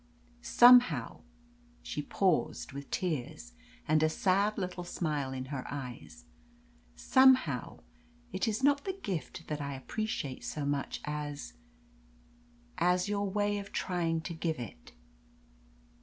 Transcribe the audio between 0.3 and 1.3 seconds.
Somehow"